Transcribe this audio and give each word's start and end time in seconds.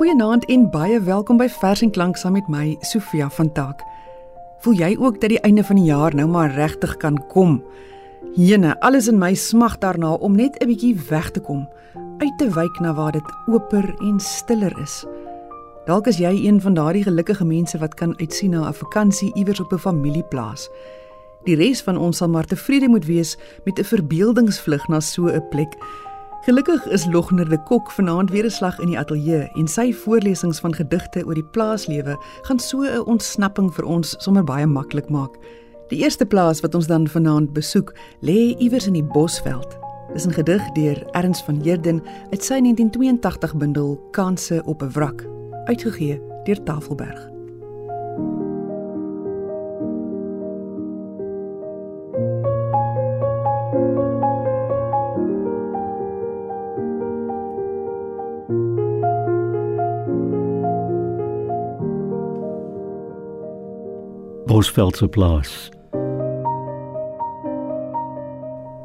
Goeienaand 0.00 0.46
en 0.48 0.62
baie 0.72 0.96
welkom 1.04 1.36
by 1.36 1.44
Vers 1.52 1.82
en 1.84 1.90
Klank 1.92 2.16
saam 2.16 2.32
met 2.32 2.46
my 2.48 2.70
Sofia 2.88 3.26
van 3.36 3.50
Taak. 3.52 3.82
Voel 4.64 4.78
jy 4.78 4.88
ook 4.96 5.18
dat 5.20 5.28
die 5.28 5.40
einde 5.44 5.60
van 5.68 5.76
die 5.76 5.90
jaar 5.90 6.14
nou 6.16 6.24
maar 6.24 6.54
regtig 6.54 6.94
kan 7.02 7.18
kom? 7.28 7.58
Jene, 8.32 8.72
alles 8.80 9.10
in 9.12 9.18
my 9.20 9.34
smag 9.36 9.76
daarna 9.82 10.14
om 10.14 10.38
net 10.40 10.56
'n 10.56 10.66
bietjie 10.72 10.96
weg 11.10 11.30
te 11.30 11.40
kom, 11.40 11.68
uit 12.18 12.38
te 12.38 12.48
wyk 12.48 12.80
na 12.80 12.94
waar 12.94 13.12
dit 13.12 13.28
oper 13.46 13.94
en 14.00 14.20
stiller 14.20 14.72
is. 14.80 15.04
Dalk 15.84 16.06
is 16.06 16.16
jy 16.16 16.32
een 16.46 16.60
van 16.60 16.74
daardie 16.74 17.04
gelukkige 17.04 17.44
mense 17.44 17.78
wat 17.78 17.94
kan 17.94 18.18
uitsien 18.18 18.50
na 18.50 18.68
'n 18.68 18.74
vakansie 18.74 19.34
iewers 19.34 19.60
op 19.60 19.72
'n 19.72 19.78
familieplaas. 19.78 20.70
Die 21.44 21.56
res 21.56 21.82
van 21.82 21.96
ons 21.96 22.16
sal 22.16 22.28
maar 22.28 22.44
tevrede 22.44 22.88
moet 22.88 23.04
wees 23.04 23.36
met 23.64 23.78
'n 23.78 23.84
verbeeldingsvlug 23.84 24.88
na 24.88 25.00
so 25.00 25.26
'n 25.26 25.48
plek 25.50 25.76
Gelukkig 26.40 26.86
is 26.88 27.04
Logner 27.06 27.48
de 27.48 27.62
Kok 27.62 27.90
vanaand 27.90 28.30
weer 28.30 28.44
'n 28.44 28.50
slag 28.50 28.78
in 28.78 28.86
die 28.86 28.98
ateljee 28.98 29.50
en 29.54 29.68
sy 29.68 29.92
voorlesings 29.92 30.60
van 30.60 30.74
gedigte 30.74 31.24
oor 31.26 31.34
die 31.34 31.50
plaaslewe 31.52 32.16
gaan 32.42 32.58
so 32.58 32.82
'n 32.82 33.04
ontsnapping 33.04 33.74
vir 33.74 33.84
ons 33.84 34.14
sommer 34.18 34.44
baie 34.44 34.66
maklik 34.66 35.08
maak. 35.08 35.36
Die 35.88 35.98
eerste 35.98 36.26
plaas 36.26 36.60
wat 36.60 36.74
ons 36.74 36.86
dan 36.86 37.08
vanaand 37.08 37.52
besoek, 37.52 37.94
lê 38.20 38.56
iewers 38.58 38.86
in 38.86 38.92
die 38.92 39.04
Bosveld. 39.04 39.78
Dis 40.12 40.26
'n 40.26 40.32
gedig 40.32 40.72
deur 40.72 41.06
Ernst 41.10 41.44
van 41.44 41.60
Heerden 41.60 42.02
uit 42.30 42.44
sy 42.44 42.58
1982 42.58 43.56
bundel 43.56 44.00
Kanse 44.10 44.62
op 44.64 44.82
'n 44.82 44.90
wrak, 44.90 45.26
uitgegee 45.64 46.20
deur 46.44 46.62
Tafelberg. 46.62 47.39
Bosveldse 64.60 65.08
plaas. 65.08 65.70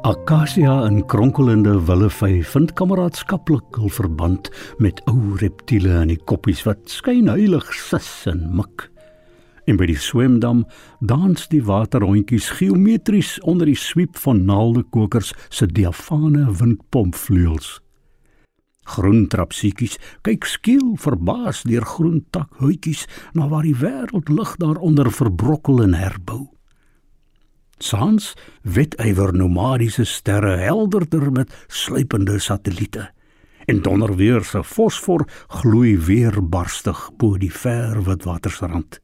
Akasia 0.08 0.86
in 0.86 1.02
kronkelende 1.04 1.74
willevy 1.84 2.40
vind 2.52 2.72
kameraadskaplik 2.78 3.76
hul 3.76 3.92
verband 3.92 4.48
met 4.80 5.02
ou 5.12 5.36
reptiele 5.42 5.92
in 6.00 6.14
die 6.14 6.18
koppies 6.32 6.64
wat 6.64 6.80
skyn 6.88 7.28
heilig 7.28 7.68
sis 7.76 8.08
en 8.32 8.46
mik. 8.56 8.86
En 9.68 9.76
by 9.76 9.90
die 9.92 10.00
swemdam 10.00 10.64
dans 11.04 11.44
die 11.52 11.60
waterhondjies 11.68 12.54
geometries 12.56 13.36
onder 13.44 13.68
die 13.68 13.76
swiep 13.76 14.16
van 14.24 14.46
naaldekokers 14.48 15.34
se 15.50 15.68
diafane 15.68 16.46
windpompvleuels. 16.56 17.82
Groen 18.86 19.26
trapsiekies 19.26 19.96
kyk 20.26 20.46
skiel 20.46 20.94
verbaas 21.02 21.64
deur 21.66 21.84
groen 21.86 22.20
takhoutjies 22.30 23.06
na 23.34 23.48
waar 23.50 23.66
die 23.66 23.74
wêreld 23.74 24.30
lig 24.30 24.52
daaronder 24.62 25.10
verbrokkel 25.10 25.82
en 25.82 25.96
herbou. 25.98 26.46
Sans 27.82 28.32
wit 28.62 28.94
ywer 29.02 29.34
nomadiese 29.36 30.06
sterre 30.08 30.56
helderder 30.62 31.32
met 31.32 31.52
sluipende 31.68 32.38
satelliete. 32.38 33.10
En 33.66 33.82
donderweer 33.82 34.44
se 34.44 34.62
fosfor 34.64 35.26
gloei 35.60 35.96
weer 35.98 36.38
barstig 36.40 37.10
bo 37.18 37.36
die 37.36 37.52
ver 37.52 38.04
wit 38.06 38.24
watersrand. 38.24 39.00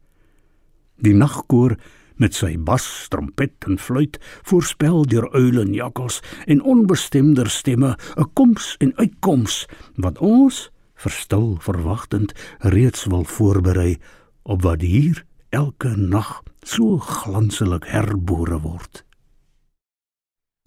Die 1.03 1.15
nagkoor 1.15 1.75
met 2.17 2.35
sy 2.35 2.57
bas, 2.59 3.07
trompet 3.09 3.67
en 3.67 3.79
fluit 3.79 4.19
voorspel 4.43 5.07
deur 5.07 5.31
uile 5.33 5.61
en 5.61 5.75
jakkals 5.75 6.21
en 6.47 6.63
onbestemder 6.63 7.51
stemme 7.51 7.97
'n 8.17 8.31
koms 8.33 8.77
en 8.79 8.97
uitkoms 8.97 9.67
wat 9.97 10.19
ons 10.19 10.71
verstil 10.95 11.57
verwagtend 11.61 12.33
reeds 12.59 13.05
wil 13.05 13.25
voorberei 13.25 13.99
op 14.43 14.63
wat 14.63 14.81
hier 14.81 15.25
elke 15.49 15.97
nag 15.97 16.43
so 16.63 16.99
glanselik 16.99 17.85
herbore 17.85 18.61
word. 18.61 19.05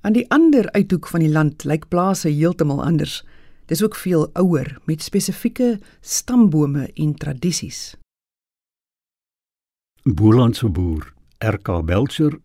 Aan 0.05 0.13
die 0.13 0.27
ander 0.29 0.69
uithoek 0.71 1.07
van 1.07 1.23
die 1.23 1.31
land 1.31 1.63
lyk 1.63 1.87
plase 1.89 2.29
heeltemal 2.29 2.83
anders. 2.83 3.23
Dis 3.65 3.81
ook 3.83 3.95
veel 3.95 4.27
ouer 4.37 4.77
met 4.85 5.01
spesifieke 5.01 5.79
stambome 6.01 6.91
en 6.93 7.15
tradisies. 7.15 7.95
Boerlandse 10.03 10.69
boer 10.69 11.14
RK 11.39 11.85
Belcher 11.85 12.39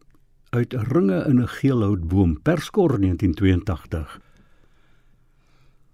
uit 0.51 0.73
ringe 0.73 1.25
in 1.29 1.41
'n 1.41 1.49
geelhoutboom 1.49 2.43
Perskor 2.43 2.99
1982 2.99 4.21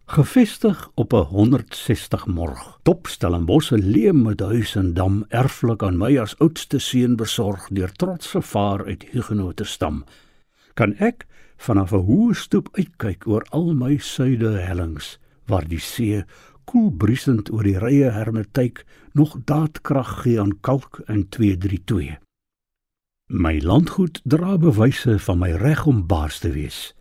Gevestig 0.06 0.90
op 0.94 1.12
'n 1.12 1.16
160 1.16 2.26
morg. 2.26 2.78
Topstellenbosse 2.82 3.78
leem 3.78 4.22
met 4.22 4.40
huis 4.40 4.74
en 4.74 4.94
dam 4.94 5.24
erflik 5.28 5.82
aan 5.82 5.98
my 5.98 6.18
as 6.18 6.38
oudste 6.38 6.78
seun 6.78 7.16
besorg 7.16 7.68
deur 7.68 7.92
trotse 7.92 8.42
vaar 8.42 8.84
uit 8.84 9.04
Huguenote 9.10 9.64
stam. 9.64 10.04
Kan 10.74 10.94
ek 10.94 11.26
vanaf 11.56 11.92
'n 11.92 12.06
hoë 12.06 12.34
stoep 12.34 12.68
uitkyk 12.72 13.26
oor 13.26 13.46
al 13.50 13.74
my 13.74 13.96
suide 13.96 14.50
hellings 14.50 15.18
waar 15.46 15.68
die 15.68 15.80
see 15.80 16.24
koel 16.64 16.90
briesend 16.90 17.52
oor 17.52 17.62
die 17.62 17.78
rye 17.78 18.10
hermetyk 18.10 18.84
nog 19.12 19.36
daadkrag 19.44 20.22
gee 20.22 20.40
aan 20.40 20.60
kalk 20.60 21.02
in 21.06 21.28
232. 21.28 22.25
My 23.26 23.58
landgoed 23.58 24.20
dra 24.22 24.54
bewyse 24.56 25.18
van 25.18 25.38
my 25.38 25.50
reg 25.58 25.86
om 25.86 26.06
baas 26.06 26.38
te 26.38 26.52
wees. 26.54 26.94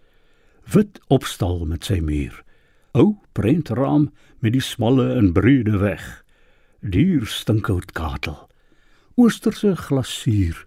Wit 0.73 0.97
opstal 1.07 1.65
met 1.69 1.85
sy 1.85 1.99
muur. 2.01 2.39
Ou 2.97 3.19
prentraam 3.37 4.09
met 4.41 4.55
die 4.57 4.63
smalle 4.63 5.05
en 5.19 5.29
breede 5.37 5.77
weg. 5.77 6.01
Duur 6.81 7.29
stinkhout 7.29 7.93
katel. 7.93 8.49
Oosterse 9.21 9.75
glasuur 9.77 10.65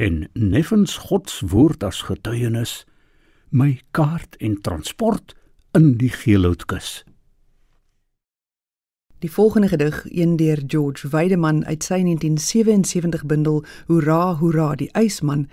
en 0.00 0.30
neffens 0.32 0.96
God 0.96 1.28
se 1.28 1.44
woord 1.52 1.84
as 1.84 2.00
getuienis. 2.08 2.86
My 3.52 3.76
kaart 3.92 4.40
en 4.40 4.56
transport 4.64 5.36
in 5.76 5.98
die 6.00 6.10
geelhoutkus. 6.10 7.04
Die 9.18 9.32
volgende 9.32 9.68
gedig, 9.68 10.04
een 10.08 10.36
deur 10.36 10.62
George 10.66 11.08
Weideman 11.08 11.64
uit 11.64 11.82
sy 11.82 12.02
1977 12.02 13.24
bundel 13.26 13.64
Hoera, 13.86 14.34
hoera, 14.34 14.74
die 14.76 14.90
ysman, 14.92 15.46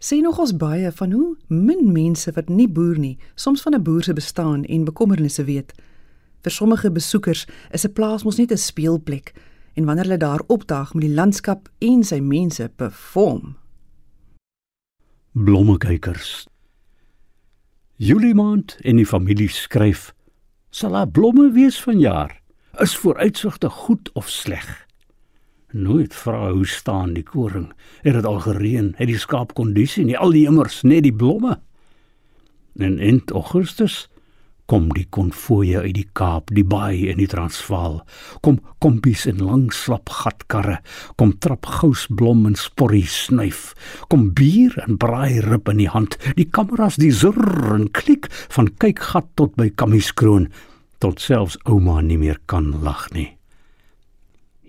sê 0.00 0.22
nogals 0.24 0.54
baie 0.56 0.88
van 0.96 1.12
hoe 1.12 1.36
min 1.52 1.92
mense 1.92 2.32
wat 2.32 2.48
nie 2.48 2.68
boer 2.68 2.96
nie, 2.98 3.18
soms 3.34 3.60
van 3.60 3.74
'n 3.74 3.82
boer 3.82 4.02
se 4.02 4.12
bestaan 4.12 4.64
en 4.64 4.84
bekommernisse 4.84 5.44
weet. 5.44 5.72
Vir 6.40 6.52
sommige 6.52 6.90
besoekers 6.90 7.46
is 7.70 7.84
'n 7.84 7.92
plaas 7.92 8.24
mos 8.24 8.36
net 8.36 8.52
'n 8.52 8.56
speelplek 8.56 9.34
en 9.74 9.84
wanneer 9.84 10.04
hulle 10.04 10.16
daar 10.16 10.42
opdaag 10.46 10.94
met 10.94 11.02
die 11.02 11.14
landskap 11.14 11.68
en 11.78 12.04
sy 12.04 12.18
mense 12.20 12.70
perform. 12.76 13.56
Blommekykers. 15.32 16.46
Julie 17.96 18.34
maand 18.34 18.78
en 18.80 18.96
die 18.96 19.06
familie 19.06 19.48
skryf: 19.48 20.14
"Sal 20.70 20.90
daar 20.90 21.08
blomme 21.08 21.52
wees 21.52 21.80
vanjaar?" 21.80 22.39
Is 22.80 22.96
vooruitsigte 22.96 23.68
goed 23.68 24.10
of 24.12 24.28
sleg. 24.28 24.86
Nooit 25.70 26.14
vra 26.14 26.50
hoe 26.50 26.66
staan 26.66 27.12
die 27.12 27.22
koring. 27.22 27.72
Het 28.02 28.14
dit 28.14 28.26
al 28.26 28.40
gereën? 28.40 28.94
Het 28.96 29.06
die 29.06 29.18
skaap 29.18 29.54
kondisie 29.54 30.04
nie 30.04 30.18
al 30.18 30.32
die 30.34 30.46
immers 30.48 30.80
net 30.82 31.04
die 31.06 31.14
blomme? 31.14 31.60
En 32.80 32.98
in 32.98 33.22
Augustus 33.32 34.08
kom 34.70 34.88
die 34.94 35.06
konvoë 35.10 35.82
uit 35.82 35.96
die 35.96 36.06
Kaap, 36.14 36.52
die 36.54 36.64
Baai 36.64 37.10
en 37.10 37.18
die 37.18 37.28
Transvaal. 37.30 38.00
Kom 38.46 38.60
kompies 38.78 39.26
in 39.26 39.42
lang 39.42 39.68
slap 39.74 40.10
gatkarre, 40.14 40.78
kom 41.18 41.34
trap 41.42 41.66
gousblom 41.66 42.46
en 42.46 42.54
sporrie 42.58 43.06
snuif. 43.10 43.72
Kom 44.08 44.28
bier 44.38 44.76
en 44.86 44.98
braai 45.02 45.42
rib 45.42 45.68
in 45.74 45.82
die 45.82 45.90
hand. 45.90 46.16
Die 46.38 46.46
kameras 46.46 47.00
die 47.02 47.10
zurr 47.10 47.74
en 47.74 47.90
klik 47.90 48.30
van 48.54 48.70
kykgat 48.78 49.26
tot 49.34 49.58
by 49.58 49.72
kamieskroon 49.74 50.48
tot 51.00 51.20
selfs 51.20 51.58
ouma 51.64 52.00
nie 52.04 52.18
meer 52.20 52.38
kan 52.50 52.72
lag 52.84 53.08
nie. 53.16 53.30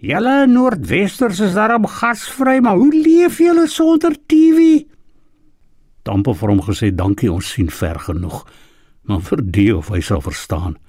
Julle 0.01 0.48
Noordwesters 0.50 1.39
is 1.45 1.54
daarom 1.54 1.86
gasvry, 1.86 2.57
maar 2.63 2.80
hoe 2.80 2.94
leef 2.95 3.38
julle 3.38 3.68
sonder 3.69 4.16
TV? 4.25 4.88
Dampe 6.07 6.33
vir 6.33 6.50
hom 6.50 6.63
gesê 6.66 6.89
dankie 6.89 7.30
ons 7.30 7.51
sien 7.54 7.69
ver 7.69 8.00
genoeg, 8.07 8.39
maar 9.06 9.22
vir 9.28 9.44
die 9.45 9.69
of 9.75 9.92
hy 9.94 10.01
sal 10.01 10.24
verstaan. 10.25 10.80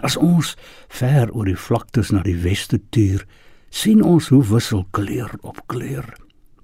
As 0.00 0.16
ons 0.16 0.54
ver 0.88 1.28
oor 1.36 1.50
die 1.50 1.58
vlaktes 1.58 2.14
na 2.14 2.22
die 2.24 2.38
weste 2.40 2.80
tuur, 2.94 3.26
sien 3.68 4.00
ons 4.00 4.30
hoe 4.32 4.42
wissel 4.48 4.86
kleur 4.96 5.36
op 5.44 5.60
kleur. 5.68 6.08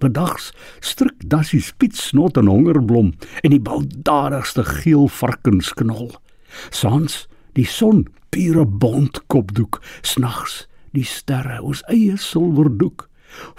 Bedags 0.00 0.52
stryk 0.80 1.20
dassie 1.26 1.60
spitsnot 1.60 2.38
en 2.38 2.48
hongerblom 2.48 3.12
en 3.42 3.52
die 3.52 3.60
baldadigste 3.60 4.64
geel 4.64 5.08
varkensknol. 5.10 6.14
Sans 6.70 7.26
die 7.58 7.66
son 7.66 8.06
pure 8.31 8.64
bont 8.64 9.20
kopdoek 9.26 9.81
snags 10.06 10.62
die 10.96 11.06
sterre 11.06 11.58
ons 11.60 11.82
eie 11.93 12.16
silwerdoek 12.20 13.08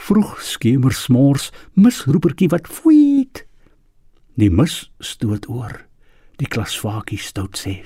vroeg 0.01 0.37
skemer 0.41 0.95
smors 0.95 1.49
misroepertjie 1.77 2.49
wat 2.53 2.67
fweet. 2.67 3.43
Die 4.39 4.49
mis 4.49 4.87
stoot 5.03 5.45
oor 5.51 5.75
die 6.39 6.47
klasvakie 6.47 7.19
stout 7.19 7.59
sê 7.59 7.81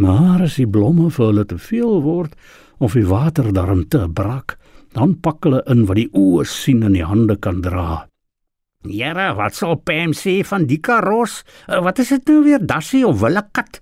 Maar 0.00 0.46
as 0.46 0.56
die 0.56 0.68
blomme 0.68 1.10
vir 1.12 1.26
hulle 1.26 1.44
te 1.44 1.58
veel 1.60 2.00
word 2.04 2.36
of 2.80 2.94
die 2.96 3.04
water 3.04 3.50
daarin 3.52 3.82
te 3.92 4.06
brak, 4.08 4.56
dan 4.96 5.18
pak 5.20 5.44
hulle 5.44 5.60
in 5.68 5.84
wat 5.90 5.98
die 6.00 6.08
oë 6.16 6.46
sien 6.48 6.80
en 6.86 6.96
die 6.96 7.04
hande 7.04 7.36
kan 7.36 7.60
dra. 7.60 8.06
Jare, 8.88 9.34
wat 9.36 9.58
sal 9.58 9.76
Pam 9.84 10.14
sê 10.16 10.38
van 10.48 10.64
die 10.64 10.78
karos? 10.80 11.42
Uh, 11.68 11.82
wat 11.84 11.98
is 12.00 12.14
dit 12.14 12.30
nou 12.32 12.38
weer, 12.46 12.62
dassie 12.64 13.02
of 13.04 13.18
willekat? 13.20 13.76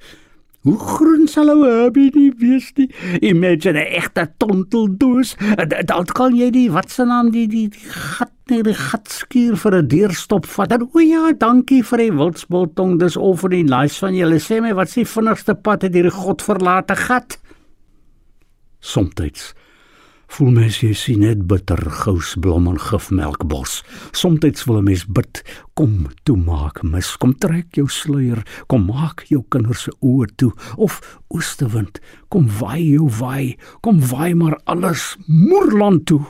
Hoe 0.66 0.74
groen 0.74 1.28
sal 1.30 1.52
ou 1.52 1.60
Herbie 1.62 2.10
nie 2.16 2.32
wees 2.40 2.72
nie? 2.74 2.88
Imagine 3.22 3.78
'n 3.78 3.94
egte 3.94 4.26
tonteldoos. 4.42 5.36
Dan 5.86 6.04
kan 6.04 6.34
jy 6.34 6.50
die 6.50 6.70
wat 6.70 6.90
se 6.90 7.04
naam 7.04 7.30
die 7.30 7.46
die, 7.46 7.68
die 7.68 7.90
gat 7.94 8.32
net 8.50 8.64
die 8.64 8.74
gat 8.74 9.06
skuur 9.08 9.54
vir 9.56 9.76
'n 9.78 9.88
deurstop 9.88 10.46
vat. 10.46 10.68
Dan 10.68 10.90
o 10.92 10.98
ja, 10.98 11.30
dankie 11.32 11.84
vir 11.84 11.98
die 11.98 12.12
wildsbiltong. 12.12 12.98
Dis 12.98 13.16
al 13.16 13.36
vir 13.36 13.50
die 13.50 13.64
nice 13.64 13.98
van 13.98 14.14
julle. 14.14 14.40
Sê 14.40 14.60
my 14.60 14.74
wat 14.74 14.90
s'e 14.90 15.04
vinnigste 15.04 15.54
pad 15.54 15.82
het 15.82 15.94
hierdie 15.94 16.10
godverlate 16.10 16.96
gat? 16.96 17.38
Somstyds 18.80 19.54
voel 20.28 20.50
mens 20.54 20.78
jy 20.82 20.92
sien 20.96 21.22
net 21.24 21.46
bitter 21.50 21.80
gousblom 22.02 22.68
en 22.70 22.78
gifmelkbos. 22.78 23.82
Somstyds 24.12 24.66
wil 24.68 24.78
'n 24.78 24.84
mens 24.84 25.04
bid, 25.06 25.42
kom 25.74 26.06
toe 26.24 26.36
maak 26.36 26.82
mis, 26.82 27.16
kom 27.16 27.34
trek 27.34 27.74
jou 27.76 27.88
sluier, 27.88 28.42
kom 28.66 28.86
maak 28.86 29.24
jou 29.28 29.42
kinders 29.48 29.82
se 29.82 29.92
oë 30.00 30.26
toe 30.36 30.52
of 30.76 31.00
oostewind, 31.28 32.00
kom 32.28 32.48
waai 32.60 32.84
jou 32.94 33.08
waai, 33.08 33.56
kom 33.80 34.00
waai 34.00 34.34
maar 34.34 34.60
alles 34.64 35.16
moerland 35.26 36.06
toe. 36.06 36.24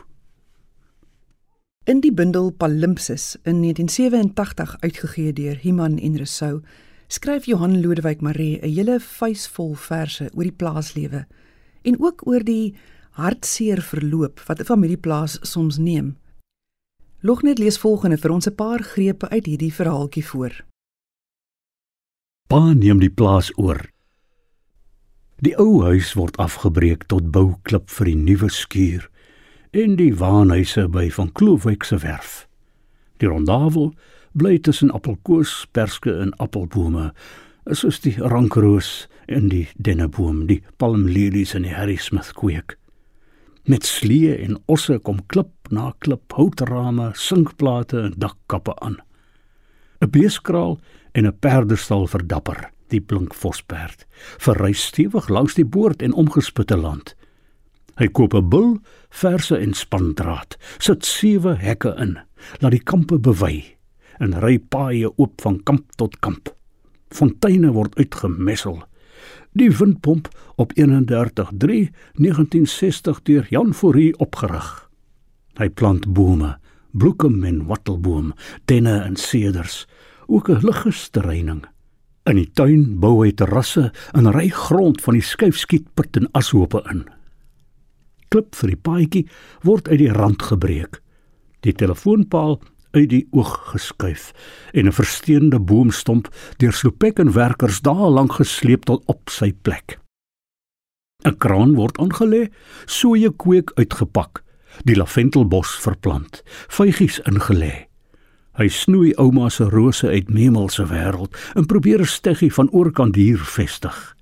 In 1.85 2.01
die 2.01 2.13
bundel 2.13 2.51
Palimpsest 2.51 3.39
in 3.45 3.63
1987 3.63 4.77
uitgegee 4.81 5.33
deur 5.33 5.59
Iman 5.63 5.99
en 5.99 6.17
Rousseau, 6.17 6.61
skryf 7.09 7.47
Johan 7.47 7.81
Lodewyk 7.81 8.21
Maree 8.21 8.61
'n 8.63 8.75
hele 8.75 9.01
vuisvol 9.01 9.75
verse 9.75 10.31
oor 10.35 10.43
die 10.43 10.53
plaaslewe 10.53 11.27
en 11.83 11.97
ook 12.01 12.27
oor 12.27 12.45
die 12.45 12.75
hartseer 13.19 13.83
verloop 13.83 14.41
wat 14.47 14.61
'n 14.61 14.65
familieplaas 14.65 15.39
soms 15.43 15.77
neem. 15.79 16.17
Lognet 17.21 17.59
lees 17.59 17.79
volgende 17.79 18.19
vir 18.19 18.31
ons 18.31 18.47
'n 18.47 18.55
paar 18.55 18.83
grepe 18.83 19.29
uit 19.29 19.47
hierdie 19.47 19.75
verhaaltjie 19.75 20.27
voor. 20.27 20.65
Pa 22.47 22.73
neem 22.73 22.99
die 22.99 23.11
plaas 23.11 23.53
oor. 23.59 23.91
Die 25.39 25.57
ou 25.59 25.83
huis 25.83 26.15
word 26.15 26.37
afgebreek 26.37 27.05
tot 27.07 27.31
bouklip 27.31 27.91
vir 27.91 28.05
die 28.05 28.17
nuwe 28.17 28.49
skuur 28.49 29.11
en 29.71 29.97
die 29.97 30.15
waanhuise 30.17 30.89
by 30.89 31.11
van 31.11 31.33
Kloofwyk 31.33 31.85
se 31.85 31.99
werf. 31.99 32.49
Die 33.17 33.29
rondavel 33.29 33.93
bly 34.33 34.59
tussen 34.59 34.91
appelkoos, 34.91 35.67
perske 35.73 36.15
en 36.23 36.33
appelbome, 36.39 37.13
soos 37.67 38.01
die 38.01 38.17
rankroos 38.17 39.09
en 39.27 39.49
die 39.49 39.69
denneboom, 39.77 40.47
die 40.47 40.63
palmlelies 40.77 41.55
en 41.55 41.63
die 41.63 41.75
Harry 41.75 41.97
Smith 41.97 42.33
kweek. 42.33 42.79
Met 43.69 43.85
slee 43.85 44.33
en 44.33 44.57
osse 44.65 44.95
kom 45.05 45.19
klip 45.29 45.69
na 45.69 45.91
klip 46.01 46.33
houtrame, 46.33 47.11
sinkplate 47.13 47.99
en 48.01 48.15
dakkappe 48.17 48.73
aan. 48.81 48.97
'n 50.01 50.11
Beeskraal 50.11 50.79
en 51.13 51.27
'n 51.27 51.39
perdestal 51.39 52.07
verdapper, 52.07 52.71
die 52.89 53.01
blink 53.01 53.35
vosperd, 53.35 54.07
verry 54.39 54.73
stewig 54.73 55.29
langs 55.29 55.55
die 55.55 55.67
boord 55.67 56.03
en 56.03 56.13
omgespitte 56.13 56.77
land. 56.77 57.15
Hy 57.99 58.09
koop 58.09 58.35
'n 58.35 58.49
bul, 58.49 58.79
verse 59.11 59.59
en 59.59 59.75
spandraad, 59.75 60.57
sit 60.79 61.05
sewe 61.05 61.55
hekke 61.55 61.95
in, 61.99 62.19
laat 62.61 62.73
die 62.73 62.85
kampe 62.85 63.19
bewy 63.19 63.77
en 64.19 64.41
ry 64.41 64.59
paaie 64.59 65.13
oop 65.19 65.41
van 65.41 65.63
kamp 65.63 65.85
tot 65.97 66.19
kamp. 66.21 66.57
Fonteine 67.11 67.73
word 67.73 67.95
uitgemessel 67.97 68.88
die 69.53 69.71
windpomp 69.71 70.29
op 70.57 70.73
31/3/1960 70.77 73.23
deur 73.23 73.47
Jan 73.51 73.75
Fourie 73.75 74.19
opgerig. 74.19 74.91
Hy 75.59 75.69
plant 75.69 76.13
bome, 76.13 76.59
bloekom 76.91 77.45
en 77.45 77.67
wattelboom, 77.67 78.33
tenne 78.65 79.01
en 79.01 79.17
seders, 79.17 79.87
ook 80.27 80.49
'n 80.49 80.59
liggesterreining. 80.61 81.67
In 82.29 82.37
die 82.37 82.51
tuin 82.53 83.01
bou 83.01 83.25
hy 83.25 83.33
terrasse 83.33 83.93
en 84.13 84.33
ry 84.33 84.49
grond 84.49 85.01
van 85.01 85.15
die 85.15 85.23
skuifskietput 85.23 86.17
en 86.17 86.29
ashope 86.33 86.83
in. 86.91 87.05
Klip 88.29 88.55
vir 88.55 88.69
die 88.69 88.77
paadjie 88.77 89.29
word 89.65 89.89
uit 89.89 89.99
die 89.99 90.13
rand 90.13 90.43
gebreek. 90.43 91.03
Die 91.61 91.73
telefoonpaal 91.73 92.61
uit 92.91 93.09
die 93.09 93.27
oog 93.31 93.71
geskuif 93.73 94.33
en 94.73 94.87
'n 94.87 94.93
versteende 94.93 95.61
boomstomp 95.61 96.29
deur 96.57 96.73
slopek 96.73 97.19
en 97.19 97.33
werkers 97.33 97.81
daar 97.81 98.11
lank 98.11 98.33
gesleep 98.33 98.85
tot 98.85 99.03
op 99.07 99.31
sy 99.31 99.53
plek. 99.63 99.99
'n 101.25 101.37
Kraan 101.39 101.75
word 101.75 101.99
aangelê, 101.99 102.49
soeye 102.87 103.31
kweek 103.37 103.71
uitgepak, 103.75 104.43
die 104.85 104.97
laventelbos 104.97 105.79
verplant, 105.83 106.43
vygies 106.69 107.21
ingelê. 107.27 107.89
Hy 108.59 108.69
snoei 108.69 109.13
ouma 109.15 109.49
se 109.51 109.65
rose 109.65 110.09
uit 110.09 110.31
Memel 110.31 110.69
se 110.69 110.87
wêreld 110.87 111.37
en 111.55 111.67
probeer 111.67 112.01
'n 112.01 112.07
steggie 112.07 112.53
van 112.53 112.71
oorkant 112.71 113.15
hier 113.15 113.39
vestig. 113.39 114.17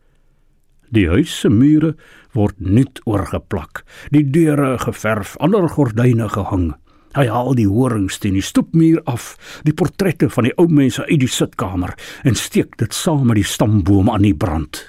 Die 0.91 1.09
huis 1.09 1.41
se 1.41 1.49
mure 1.49 1.97
word 2.33 2.61
nuut 2.61 3.01
oorgeplak, 3.05 3.85
die 4.11 4.31
deure 4.31 4.79
geverf, 4.79 5.37
ander 5.37 5.69
gordyne 5.69 6.29
gehang. 6.29 6.75
Hy 7.17 7.31
haal 7.33 7.55
die 7.57 7.69
horings 7.69 8.19
teen 8.21 8.35
die 8.37 8.45
stoepmuur 8.45 9.01
af, 9.09 9.37
die 9.65 9.73
portrette 9.73 10.29
van 10.29 10.45
die 10.45 10.53
ou 10.61 10.67
mense 10.69 11.01
uit 11.09 11.23
die 11.23 11.31
sitkamer 11.33 11.95
en 12.29 12.37
steek 12.37 12.77
dit 12.77 12.93
saam 12.93 13.25
met 13.31 13.41
die 13.41 13.49
stamboom 13.49 14.11
aan 14.13 14.27
die 14.27 14.37
brand. 14.37 14.83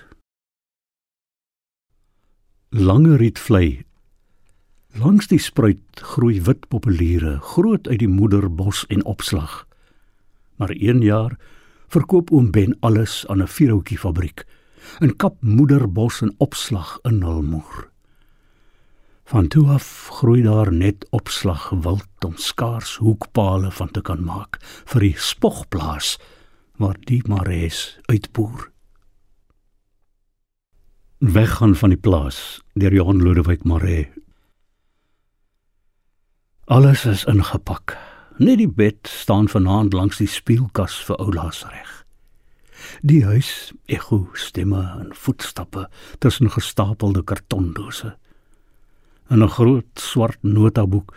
Lange 2.76 3.16
rietvlei. 3.16 3.86
Langs 5.00 5.32
die 5.32 5.40
spruit 5.40 6.02
groei 6.04 6.42
wit 6.44 6.68
populiere, 6.68 7.38
groot 7.54 7.88
uit 7.88 8.02
die 8.04 8.12
moederbos 8.12 8.84
en 8.92 9.06
opslag. 9.08 9.64
Maar 10.60 10.76
een 10.76 11.00
jaar 11.06 11.38
verkoop 11.88 12.32
oom 12.36 12.52
Ben 12.52 12.76
alles 12.82 13.24
aan 13.30 13.42
'n 13.42 13.48
vierhoutjie 13.48 13.98
fabriek. 13.98 14.44
'n 15.00 15.16
Kap 15.16 15.38
moederbos 15.42 16.22
en 16.22 16.36
opslag 16.38 17.00
in 17.04 17.22
hul 17.24 17.42
moer. 17.42 17.92
Van 19.28 19.48
toe 19.48 19.66
af 19.68 20.08
groei 20.08 20.42
daar 20.42 20.70
net 20.72 21.04
opslag 21.12 21.70
wild 21.70 22.24
om 22.26 22.38
skaars 22.40 22.96
hoekpale 23.04 23.72
van 23.76 23.90
te 23.92 24.00
kan 24.02 24.22
maak 24.24 24.56
vir 24.64 25.04
die 25.04 25.16
spogplaas 25.20 26.14
waar 26.80 26.96
die 27.10 27.20
mares 27.28 27.98
uitboer. 28.08 28.70
Weggaan 31.20 31.76
van 31.76 31.92
die 31.92 32.00
plaas 32.00 32.38
deur 32.80 32.96
Johan 32.96 33.20
Lodewyk 33.24 33.66
Mare. 33.68 34.06
Alles 36.72 37.04
is 37.06 37.26
ingepak. 37.28 37.98
Net 38.40 38.62
die 38.62 38.70
bed 38.72 39.12
staan 39.12 39.50
vanaand 39.52 39.92
langs 39.98 40.22
die 40.24 40.30
spieelkas 40.32 40.96
vir 41.04 41.20
oulaas 41.20 41.66
reg. 41.68 41.92
Die 43.04 43.26
huis 43.26 43.74
ekho 43.92 44.30
stemme 44.40 44.86
en 45.02 45.12
voetstappe 45.12 45.90
tussen 46.24 46.48
gestapelde 46.56 47.26
kartondose 47.28 48.14
in 49.30 49.44
'n 49.44 49.50
groot 49.50 50.00
swart 50.00 50.40
notaboek 50.42 51.14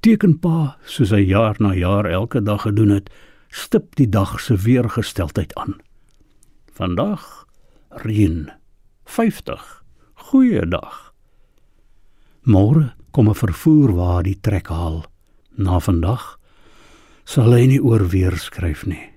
teken 0.00 0.38
pa 0.38 0.76
soos 0.84 1.10
hy 1.10 1.24
jaar 1.24 1.56
na 1.58 1.72
jaar 1.74 2.06
elke 2.06 2.42
dag 2.42 2.62
gedoen 2.62 2.90
het 2.90 3.10
stip 3.48 3.96
die 3.96 4.08
dag 4.08 4.40
se 4.40 4.56
weergesteldheid 4.56 5.54
aan. 5.54 5.80
Vandag 6.72 7.46
reën 7.90 8.50
50 9.04 9.84
goeie 10.14 10.66
dag. 10.66 11.12
Môre 12.42 12.94
kom 13.10 13.28
'n 13.28 13.34
vervoer 13.34 13.92
waar 13.92 14.22
die 14.22 14.40
trek 14.40 14.68
haal. 14.68 15.04
Na 15.56 15.80
vandag 15.80 16.38
sal 17.24 17.52
hy 17.52 17.66
nie 17.66 17.82
oor 17.82 18.08
weer 18.08 18.36
skryf 18.36 18.86
nie. 18.86 19.12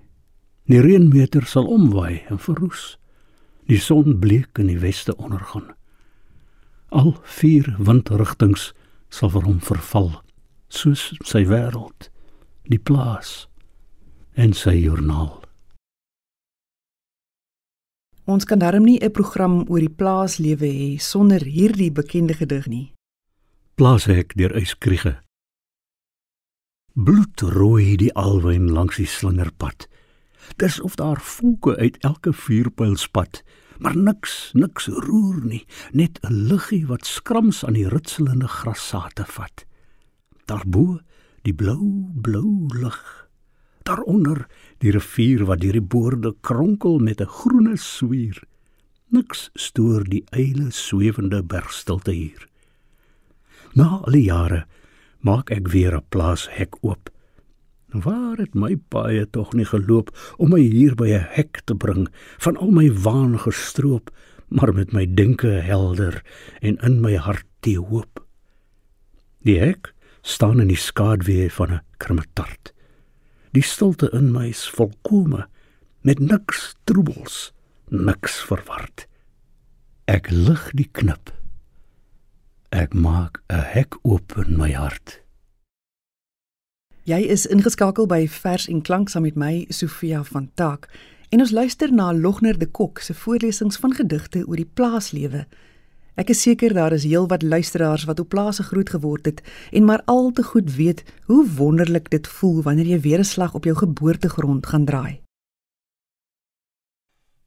Die 0.66 0.82
reënmeter 0.82 1.46
sal 1.46 1.66
omwaai 1.66 2.24
en 2.30 2.40
verroes. 2.40 2.98
Die 3.68 3.80
son 3.80 4.20
bleek 4.20 4.58
in 4.58 4.68
die 4.68 4.80
weste 4.80 5.16
ondergaan 5.18 5.79
Al 6.90 7.14
vier 7.22 7.76
windrigtings 7.78 8.72
sal 9.14 9.30
vir 9.34 9.46
hom 9.46 9.60
verval, 9.62 10.10
soos 10.74 11.12
sy 11.26 11.44
wêreld, 11.46 12.10
die 12.66 12.82
plaas 12.82 13.46
en 14.34 14.56
sy 14.58 14.74
joernaal. 14.80 15.40
Ons 18.30 18.46
kan 18.46 18.62
darm 18.62 18.86
nie 18.86 19.00
'n 19.02 19.12
program 19.12 19.66
oor 19.70 19.80
die 19.80 19.96
plaaslewe 20.02 20.70
hê 20.70 21.00
sonder 21.00 21.42
hierdie 21.42 21.92
bekende 21.92 22.34
gedig 22.34 22.68
nie. 22.68 22.94
Plaashek 23.76 24.36
deur 24.36 24.54
Eyskriege. 24.54 25.22
Bloedrooi 26.94 27.98
die 27.98 28.14
alwyn 28.14 28.72
langs 28.72 28.96
die 28.98 29.06
slingerpad. 29.06 29.88
Dis 30.58 30.80
of 30.80 30.96
daar 30.96 31.22
vonke 31.22 31.78
uit 31.78 31.98
elke 32.04 32.34
vuurpyl 32.34 32.98
spat 32.98 33.44
maar 33.80 33.98
niks, 33.98 34.52
niks 34.54 34.88
roer 34.88 35.40
nie, 35.46 35.66
net 35.92 36.20
'n 36.24 36.48
liggie 36.48 36.86
wat 36.88 37.06
skrams 37.06 37.64
aan 37.66 37.74
die 37.74 37.88
ritselende 37.88 38.48
grassate 38.48 39.26
vat. 39.26 39.66
Daarbo 40.46 41.00
die 41.44 41.54
blou, 41.54 42.12
blou 42.22 42.68
lig. 42.74 43.28
Daaronder 43.84 44.48
die 44.78 44.92
rivier 44.92 45.46
wat 45.46 45.62
deur 45.62 45.78
die 45.78 45.82
boorde 45.82 46.36
kronkel 46.42 47.00
met 47.00 47.22
'n 47.22 47.28
groene 47.28 47.78
swier. 47.78 48.44
Niks 49.10 49.50
stoor 49.54 50.04
die 50.04 50.24
eile 50.30 50.72
swewende 50.72 51.44
bergstilte 51.44 52.12
hier. 52.12 52.48
Na 53.74 54.02
al 54.06 54.12
die 54.12 54.24
jare 54.24 54.66
maak 55.20 55.50
ek 55.50 55.68
weer 55.68 55.96
'n 55.96 56.06
plaashek 56.10 56.76
oop. 56.82 57.10
Waar 57.90 58.38
het 58.38 58.54
my 58.54 58.76
paie 58.94 59.26
tog 59.34 59.54
nie 59.58 59.66
geloop 59.66 60.12
om 60.38 60.52
my 60.54 60.60
hier 60.62 60.96
by 60.96 61.10
'n 61.10 61.26
hek 61.34 61.62
te 61.66 61.76
bring, 61.76 62.08
van 62.38 62.58
al 62.58 62.72
my 62.72 62.92
waan 62.92 63.40
gestroop, 63.40 64.12
maar 64.48 64.74
met 64.74 64.94
my 64.94 65.06
denke 65.06 65.48
helder 65.48 66.22
en 66.62 66.78
in 66.78 67.02
my 67.02 67.16
hart 67.16 67.46
die 67.60 67.78
hoop. 67.78 68.26
Die 69.42 69.60
hek 69.60 69.94
staan 70.22 70.60
in 70.62 70.68
die 70.68 70.78
skaduwee 70.78 71.52
van 71.52 71.72
'n 71.72 71.82
krimmetart. 71.98 72.74
Die 73.52 73.64
stilte 73.64 74.10
in 74.14 74.32
my 74.32 74.50
is 74.50 74.70
volkome, 74.70 75.48
met 76.02 76.20
niks 76.20 76.76
troebels, 76.84 77.54
niks 77.90 78.42
verward. 78.46 79.08
Ek 80.06 80.30
lig 80.30 80.72
die 80.74 80.90
knip. 80.92 81.34
Ek 82.70 82.94
maak 82.94 83.42
'n 83.50 83.66
hek 83.74 83.98
oop 84.04 84.38
in 84.38 84.58
my 84.58 84.72
hart. 84.72 85.22
Jy 87.10 87.24
is 87.34 87.48
ingeskakel 87.50 88.06
by 88.06 88.28
Vers 88.30 88.68
en 88.70 88.84
Klank 88.86 89.10
saam 89.10 89.24
met 89.26 89.38
my 89.40 89.64
Sofia 89.74 90.20
van 90.28 90.44
Taak 90.60 90.84
en 91.34 91.42
ons 91.42 91.54
luister 91.56 91.90
na 91.90 92.12
Logner 92.14 92.60
de 92.62 92.68
Kok 92.70 93.02
se 93.02 93.16
voorlesings 93.18 93.80
van 93.82 93.96
gedigte 93.98 94.44
oor 94.44 94.60
die 94.60 94.68
plaaslewe. 94.78 95.48
Ek 96.22 96.30
is 96.36 96.44
seker 96.46 96.76
daar 96.78 96.94
is 96.94 97.08
heelwat 97.10 97.42
luisteraars 97.42 98.06
wat 98.06 98.22
op 98.22 98.30
plase 98.30 98.68
groot 98.68 98.94
geword 98.94 99.26
het 99.26 99.42
en 99.74 99.90
maar 99.90 100.06
al 100.06 100.30
te 100.38 100.46
goed 100.52 100.76
weet 100.76 101.02
hoe 101.32 101.42
wonderlik 101.58 102.14
dit 102.14 102.30
voel 102.38 102.62
wanneer 102.70 102.94
jy 102.94 103.02
weer 103.08 103.26
'n 103.26 103.32
slag 103.32 103.58
op 103.58 103.66
jou 103.66 103.76
geboortegrond 103.82 104.70
gaan 104.70 104.86
draai. 104.86 105.22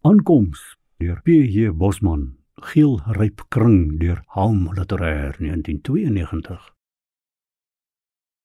Aankoms 0.01 0.77
deur 0.99 1.23
P.J. 1.23 1.71
Bosman, 1.71 2.35
Giel 2.55 3.01
Ryp 3.07 3.47
Kring 3.49 4.01
deur 4.01 4.23
Halm 4.27 4.75
Literêr 4.75 5.39
1992. 5.39 6.82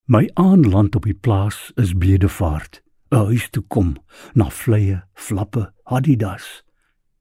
My 0.08 0.30
aanland 0.34 0.96
op 0.96 1.04
die 1.04 1.14
plaas 1.14 1.72
is 1.76 1.92
Bedevaart, 1.92 2.82
'n 3.12 3.26
huis 3.28 3.50
toe 3.50 3.64
kom 3.68 3.98
na 4.34 4.50
vleie, 4.50 5.04
flappe, 5.14 5.74
Adidas. 5.84 6.64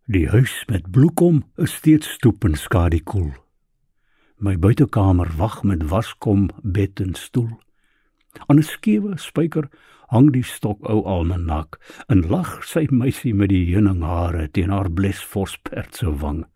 Die 0.05 0.28
huis 0.28 0.64
met 0.66 0.90
bloekom 0.90 1.43
is 1.57 1.75
steeds 1.75 2.12
stoep 2.12 2.45
en 2.45 2.55
skadu 2.55 3.00
koel. 3.02 3.33
My 4.38 4.59
buitekamer 4.59 5.33
wag 5.37 5.62
met 5.62 5.83
waskom, 5.88 6.49
bed 6.62 7.00
en 7.00 7.14
stoel. 7.14 7.59
Aan 8.47 8.59
'n 8.59 8.62
skewe 8.62 9.19
spyker 9.19 9.69
hang 10.07 10.31
die 10.33 10.45
stok 10.45 10.88
ou 10.88 11.02
almanak 11.05 11.81
en 12.07 12.28
lag 12.28 12.64
sy 12.64 12.87
meisie 12.90 13.35
met 13.35 13.49
die 13.49 13.75
heuninghare 13.75 14.50
teen 14.50 14.71
haar 14.71 14.90
blesfos 14.90 15.59
perse 15.59 16.19
wang. 16.19 16.47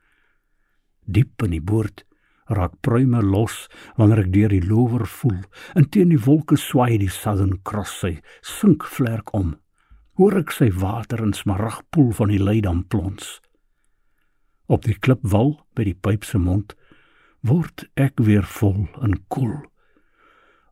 Diep 1.07 1.43
in 1.43 1.51
die 1.51 1.61
boord 1.61 2.05
raak 2.51 2.75
pruime 2.83 3.23
los 3.23 3.67
wanneer 3.97 4.25
ek 4.25 4.33
deur 4.35 4.53
die 4.55 4.65
lower 4.67 5.07
voel. 5.07 5.41
En 5.79 5.89
teen 5.89 6.11
die 6.13 6.23
wolke 6.27 6.59
swaai 6.59 6.99
die 6.99 7.13
southern 7.13 7.59
cross 7.65 7.95
sy 8.03 8.17
sink 8.43 8.87
vlerk 8.87 9.33
om. 9.37 9.55
Hoor 10.19 10.41
ek 10.43 10.53
sy 10.53 10.69
water 10.83 11.23
in 11.25 11.33
smaragpoel 11.37 12.13
van 12.19 12.33
die 12.33 12.43
leidam 12.43 12.85
plons. 12.93 13.39
Op 14.71 14.85
die 14.87 14.99
klipwal 14.99 15.57
by 15.75 15.89
die 15.89 15.97
pyp 15.97 16.27
se 16.27 16.39
mond 16.39 16.77
word 17.47 17.87
ek 17.97 18.21
weer 18.21 18.47
vol 18.59 18.85
en 19.03 19.17
koel. 19.33 19.57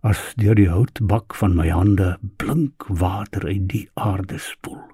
As 0.06 0.20
deur 0.38 0.54
die 0.58 0.68
houtbak 0.70 1.35
van 1.40 1.56
my 1.58 1.70
hande 1.73 2.16
blink 2.38 2.85
water 2.87 3.49
uit 3.49 3.66
die 3.73 3.87
aarde 3.99 4.38
spoel. 4.38 4.85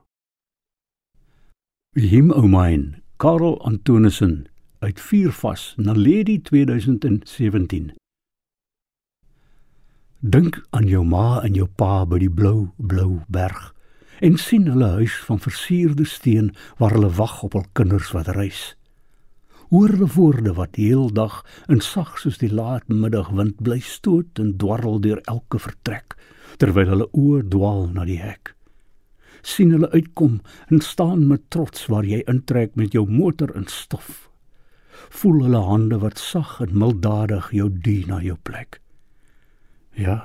Him 1.94 2.32
o 2.32 2.46
mine 2.50 3.02
karel 3.22 3.58
antonissen 3.66 4.46
uit 4.84 5.00
vier 5.00 5.32
vas 5.32 5.62
na 5.80 5.94
Lady 5.96 6.40
2017. 6.42 7.92
Dink 10.20 10.58
aan 10.76 10.88
jou 10.88 11.04
ma 11.08 11.40
en 11.44 11.54
jou 11.56 11.66
pa 11.80 12.04
by 12.04 12.18
die 12.20 12.32
blou 12.32 12.68
blou 12.76 13.22
berg 13.32 13.70
en 14.24 14.36
sien 14.40 14.68
hulle 14.68 14.90
huis 14.98 15.14
van 15.28 15.40
versierde 15.40 16.04
steen 16.08 16.50
waar 16.80 16.92
hulle 16.96 17.10
wag 17.16 17.38
op 17.46 17.56
hul 17.56 17.64
kinders 17.72 18.10
wat 18.16 18.28
reis. 18.36 18.74
Hoor 19.72 19.94
die 20.02 20.10
woorde 20.16 20.52
wat 20.60 20.76
heeldag 20.76 21.40
in 21.72 21.80
sag 21.80 22.18
soos 22.20 22.36
die 22.44 22.52
laatmiddagwind 22.52 23.64
bly 23.64 23.80
stoot 23.80 24.42
en 24.42 24.52
dwarrel 24.60 25.00
deur 25.00 25.24
elke 25.32 25.62
vertrek 25.68 26.18
terwyl 26.60 26.92
hulle 26.92 27.08
oë 27.12 27.40
dwaal 27.56 27.88
na 27.96 28.04
die 28.04 28.20
hek. 28.20 28.52
sien 29.42 29.72
hulle 29.72 29.90
uitkom 29.92 30.38
en 30.72 30.80
staan 30.80 31.26
met 31.28 31.42
trots 31.48 31.88
waar 31.92 32.04
jy 32.04 32.22
intrek 32.28 32.76
met 32.76 32.92
jou 32.92 33.08
motor 33.08 33.50
in 33.56 33.66
stof 33.68 34.24
voel 35.24 35.46
hulle 35.46 35.60
hande 35.64 35.96
wat 36.02 36.20
sag 36.20 36.58
en 36.60 36.74
milddadig 36.76 37.46
jou 37.56 37.70
dien 37.72 38.10
na 38.12 38.18
jou 38.20 38.34
plek. 38.44 38.76
Ja, 39.96 40.18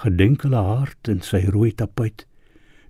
gedenk 0.00 0.46
hulle 0.46 0.62
hart 0.64 1.10
en 1.12 1.18
sy 1.20 1.42
rooi 1.52 1.74
tapuit, 1.76 2.22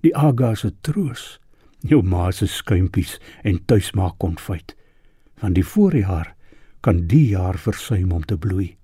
die 0.06 0.12
aga 0.14 0.52
se 0.54 0.70
troos, 0.86 1.40
jou 1.82 2.04
ma 2.06 2.28
se 2.30 2.46
skuimpies 2.46 3.16
en 3.42 3.58
tuismaak 3.66 4.14
konfyt. 4.22 4.76
Van 5.42 5.56
die 5.56 5.64
voorjaar 5.66 6.36
kan 6.86 7.00
die 7.10 7.24
jaar 7.32 7.58
versuim 7.58 8.12
om 8.14 8.22
te 8.22 8.38
bloei. 8.38 8.76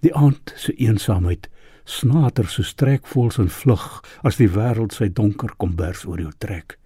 Die 0.00 0.14
aand 0.16 0.54
se 0.56 0.72
eensaamheid 0.80 1.50
snater 1.84 2.48
so 2.48 2.64
strekvoels 2.64 3.36
en 3.42 3.52
vlug 3.52 3.84
as 4.24 4.40
die 4.40 4.48
wêreld 4.48 4.96
sy 4.96 5.10
donker 5.12 5.52
kombers 5.60 6.06
oor 6.08 6.24
jou 6.24 6.32
trek. 6.40 6.78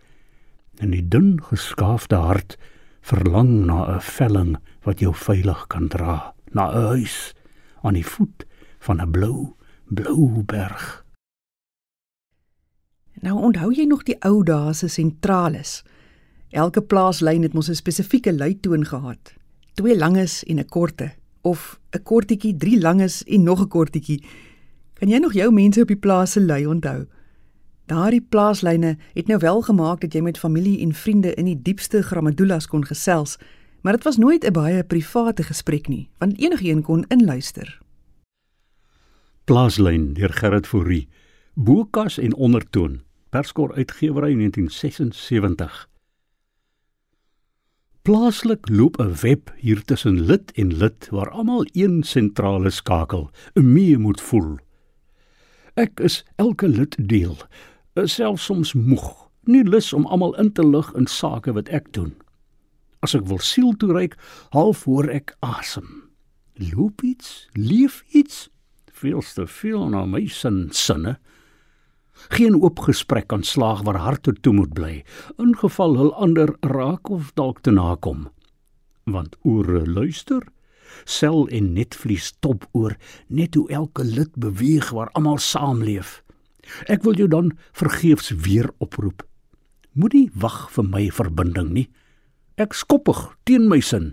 En 0.83 0.91
die 0.91 1.05
dun 1.07 1.37
geskaafde 1.47 2.19
hart 2.19 2.59
verlang 3.01 3.67
na 3.67 3.97
'n 3.97 4.01
velling 4.01 4.57
wat 4.83 5.01
jou 5.01 5.15
veilig 5.15 5.67
kan 5.67 5.89
dra 5.89 6.35
na 6.53 6.71
'n 6.71 6.87
huis 6.87 7.35
aan 7.83 7.95
die 7.95 8.07
voet 8.07 8.47
van 8.79 9.01
'n 9.01 9.11
blou 9.11 9.55
blou 9.89 10.43
berg. 10.47 11.05
Nou 13.21 13.39
onthou 13.43 13.73
jy 13.75 13.85
nog 13.85 14.03
die 14.03 14.17
ou 14.21 14.45
dae 14.45 14.73
se 14.73 14.89
sentrales? 14.89 15.83
Elke 16.49 16.83
plaaslyn 16.83 17.43
het 17.43 17.53
mos 17.53 17.69
'n 17.69 17.75
spesifieke 17.75 18.33
luitoon 18.33 18.85
gehad. 18.85 19.35
Twee 19.75 19.99
langes 19.99 20.45
en 20.45 20.59
'n 20.59 20.69
korte 20.69 21.13
of 21.43 21.81
'n 21.91 22.03
kortetjie, 22.03 22.57
drie 22.57 22.81
langes 22.81 23.25
en 23.25 23.43
nog 23.43 23.61
'n 23.61 23.69
kortetjie. 23.69 24.25
Kan 24.95 25.09
jy 25.09 25.19
nog 25.19 25.33
jou 25.33 25.53
mense 25.53 25.81
op 25.81 25.89
die 25.89 25.97
plaas 25.97 26.33
se 26.33 26.41
lui 26.41 26.67
onthou? 26.67 27.07
Daardie 27.89 28.21
plaaslyne 28.21 28.99
het 29.15 29.27
nou 29.27 29.39
wel 29.41 29.63
gemaak 29.65 30.01
dat 30.01 30.13
jy 30.13 30.21
met 30.21 30.39
familie 30.39 30.81
en 30.85 30.91
vriende 30.93 31.31
in 31.41 31.47
die 31.49 31.57
diepste 31.57 32.03
gramadulas 32.05 32.67
kon 32.69 32.83
gesels, 32.85 33.39
maar 33.81 33.97
dit 33.97 34.05
was 34.05 34.19
nooit 34.21 34.45
'n 34.45 34.53
baie 34.53 34.85
private 34.85 35.43
gesprek 35.43 35.89
nie, 35.89 36.09
want 36.19 36.39
enigiemand 36.39 36.85
kon 36.85 37.05
inluister. 37.09 37.81
Plaaslyn 39.45 40.13
deur 40.13 40.33
Gerrit 40.33 40.67
Fourie, 40.67 41.09
Bokas 41.55 42.19
en 42.19 42.35
ondertoon, 42.35 43.01
Perskor 43.31 43.73
uitgewery 43.75 44.35
1976. 44.35 45.89
Plaaslik 48.03 48.69
loop 48.69 49.01
'n 49.01 49.15
web 49.21 49.53
hier 49.57 49.85
tussen 49.85 50.21
lid 50.21 50.53
en 50.53 50.77
lid 50.77 51.09
waar 51.11 51.31
almal 51.31 51.67
een 51.73 52.03
sentrale 52.03 52.71
skakel, 52.71 53.31
'n 53.55 53.73
mee 53.73 53.99
moet 53.99 54.21
voel. 54.21 54.59
Ek 55.75 56.01
is 56.01 56.25
elke 56.37 56.69
lid 56.69 57.09
deel 57.09 57.37
is 58.05 58.15
selfs 58.19 58.45
soms 58.49 58.75
moeg, 58.75 59.11
nie 59.49 59.65
lus 59.65 59.93
om 59.97 60.07
almal 60.07 60.35
in 60.41 60.53
te 60.53 60.67
lig 60.67 60.91
in 60.99 61.07
sake 61.07 61.53
wat 61.57 61.71
ek 61.75 61.93
doen. 61.97 62.15
As 63.03 63.15
ek 63.15 63.27
wil 63.31 63.41
siel 63.43 63.75
toereik, 63.79 64.17
half 64.55 64.85
hoor 64.89 65.09
ek 65.13 65.37
asem. 65.47 66.11
Loop 66.59 67.05
iets, 67.07 67.47
leef 67.55 68.03
iets, 68.11 68.49
veelste 68.91 69.47
veel 69.47 69.87
na 69.93 70.05
my 70.07 70.25
sin 70.27 70.69
sinne. 70.75 71.17
Geen 72.35 72.57
oop 72.59 72.83
gesprek 72.83 73.29
kan 73.31 73.45
slaag 73.47 73.85
waar 73.87 74.01
harte 74.03 74.35
toe 74.35 74.53
moet 74.53 74.75
bly, 74.75 75.05
ingeval 75.39 75.95
hul 76.01 76.15
ander 76.19 76.57
raak 76.67 77.11
of 77.15 77.31
dalk 77.39 77.63
te 77.63 77.71
nakom. 77.71 78.27
Want 79.07 79.39
ore 79.47 79.85
luister, 79.87 80.43
sel 81.05 81.47
en 81.55 81.73
netvlies 81.77 82.33
top 82.43 82.67
oor 82.73 82.97
net 83.29 83.55
hoe 83.55 83.69
elke 83.71 84.05
lid 84.05 84.35
beweeg 84.35 84.91
waar 84.91 85.13
almal 85.15 85.39
saamleef. 85.39 86.23
Ek 86.87 87.03
wil 87.03 87.17
jou 87.19 87.29
dan 87.29 87.53
vergeefs 87.73 88.31
weer 88.31 88.71
oproep. 88.79 89.25
Moenie 89.99 90.29
wag 90.35 90.69
vir 90.71 90.85
my 90.87 91.09
verbinding 91.11 91.73
nie. 91.75 91.89
Ek 92.59 92.75
skoppig 92.75 93.19
teen 93.49 93.69
my 93.71 93.81
sin. 93.81 94.13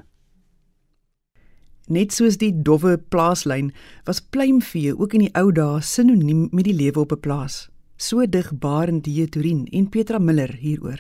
Net 1.85 2.15
soos 2.15 2.39
die 2.41 2.51
dowwe 2.65 2.95
plaaslyn 2.97 3.69
was 4.07 4.21
pluimvee 4.33 4.95
ook 4.95 5.13
in 5.13 5.27
die 5.27 5.33
ou 5.37 5.51
dae 5.53 5.81
sinoniem 5.85 6.47
met 6.51 6.65
die 6.65 6.73
lewe 6.73 7.03
op 7.03 7.11
'n 7.13 7.21
plaas. 7.21 7.69
So 7.97 8.25
dig 8.25 8.49
Barend 8.59 9.03
die 9.03 9.27
Turin 9.29 9.67
en 9.71 9.89
Petra 9.89 10.19
Miller 10.19 10.53
hieroor. 10.53 10.99